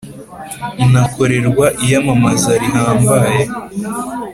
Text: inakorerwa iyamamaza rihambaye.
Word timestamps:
inakorerwa 0.85 1.65
iyamamaza 1.83 2.51
rihambaye. 2.61 3.41